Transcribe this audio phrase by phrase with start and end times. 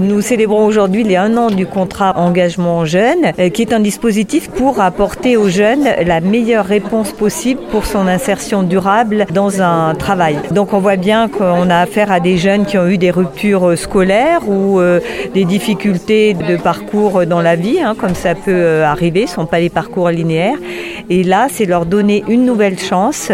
[0.00, 4.48] Nous célébrons aujourd'hui les un an du contrat engagement jeune, euh, qui est un dispositif
[4.48, 10.38] pour apporter aux jeunes la meilleure réponse possible pour son insertion durable dans un travail.
[10.52, 13.76] Donc on voit bien qu'on a affaire à des jeunes qui ont eu des ruptures
[13.76, 15.00] scolaires ou euh,
[15.34, 19.36] des difficultés de parcours dans la vie, hein, comme ça peut euh, arriver, ce ne
[19.42, 20.58] sont pas les parcours linéaires.
[21.10, 23.32] Et là, c'est leur donner une nouvelle chance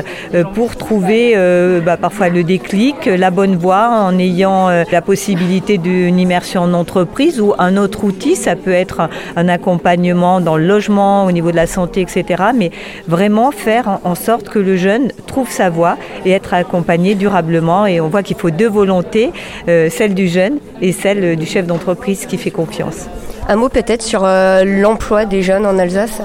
[0.55, 1.37] pour trouver
[1.85, 7.41] bah, parfois le déclic, la bonne voie en ayant la possibilité d'une immersion en entreprise
[7.41, 11.57] ou un autre outil, ça peut être un accompagnement dans le logement, au niveau de
[11.57, 12.45] la santé, etc.
[12.55, 12.71] Mais
[13.09, 17.87] vraiment faire en sorte que le jeune trouve sa voie et être accompagné durablement.
[17.87, 19.33] Et on voit qu'il faut deux volontés,
[19.69, 23.07] euh, celle du jeune et celle du chef d'entreprise qui fait confiance.
[23.49, 26.21] Un mot peut-être sur euh, l'emploi des jeunes en Alsace?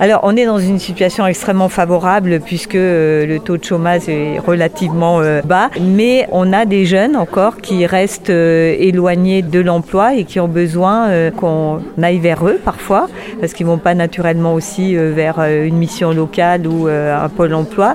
[0.00, 4.38] Alors, on est dans une situation extrêmement favorable puisque euh, le taux de chômage est
[4.38, 10.14] relativement euh, bas, mais on a des jeunes encore qui restent euh, éloignés de l'emploi
[10.14, 13.08] et qui ont besoin qu'on aille vers eux parfois,
[13.40, 17.94] parce qu'ils vont pas naturellement aussi vers une mission locale ou un pôle emploi.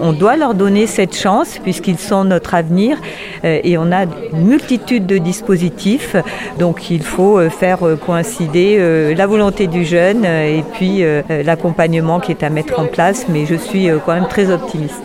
[0.00, 2.98] On doit leur donner cette chance puisqu'ils sont notre avenir
[3.44, 6.16] et on a une multitude de dispositifs,
[6.58, 12.42] donc il faut faire coïncider la volonté du jeune et puis euh, l'accompagnement qui est
[12.42, 15.02] à mettre en place, mais je suis euh, quand même très optimiste.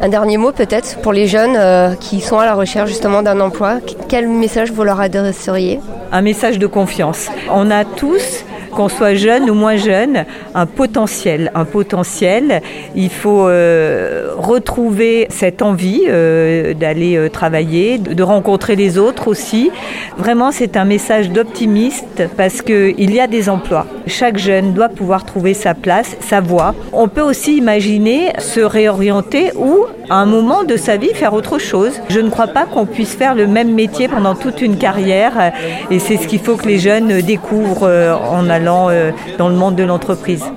[0.00, 3.40] Un dernier mot peut-être pour les jeunes euh, qui sont à la recherche justement d'un
[3.40, 3.78] emploi.
[4.08, 5.80] Quel message vous leur adresseriez?
[6.10, 7.28] Un message de confiance.
[7.50, 11.50] On a tous qu'on soit jeune ou moins jeune, un potentiel.
[11.54, 12.62] Un potentiel.
[12.96, 19.70] Il faut euh, retrouver cette envie euh, d'aller euh, travailler, de rencontrer les autres aussi.
[20.16, 23.86] Vraiment, c'est un message d'optimiste parce qu'il y a des emplois.
[24.06, 26.74] Chaque jeune doit pouvoir trouver sa place, sa voie.
[26.92, 31.58] On peut aussi imaginer se réorienter ou, à un moment de sa vie, faire autre
[31.58, 32.00] chose.
[32.08, 35.52] Je ne crois pas qu'on puisse faire le même métier pendant toute une carrière
[35.90, 39.76] et c'est ce qu'il faut que les jeunes découvrent en allant euh, dans le monde
[39.76, 40.52] de l'entreprise.